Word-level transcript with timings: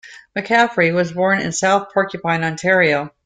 McCaffrey 0.35 0.91
was 0.91 1.11
born 1.11 1.41
in 1.41 1.51
South 1.51 1.93
Porcupine, 1.93 2.43
Ontario. 2.43 3.11